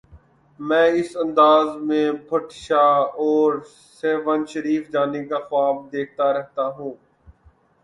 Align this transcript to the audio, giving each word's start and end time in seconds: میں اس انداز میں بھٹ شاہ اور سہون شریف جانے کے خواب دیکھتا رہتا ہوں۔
میں 0.59 0.87
اس 0.91 1.09
انداز 1.15 1.67
میں 1.81 2.05
بھٹ 2.29 2.45
شاہ 2.55 2.95
اور 3.19 3.49
سہون 3.99 4.45
شریف 4.49 4.89
جانے 4.93 5.23
کے 5.25 5.39
خواب 5.47 5.91
دیکھتا 5.91 6.33
رہتا 6.33 6.65
ہوں۔ 6.77 6.93